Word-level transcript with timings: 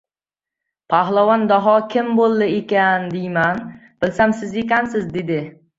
Pahlavon 0.93 1.43
Daho 1.51 1.75
kim 1.95 2.09
bo‘ldi 2.21 2.49
ekan 2.63 3.07
deyman, 3.15 3.65
bilsam, 4.05 4.37
siz 4.43 4.63
ekansiz,— 4.67 5.09
dedi. 5.19 5.43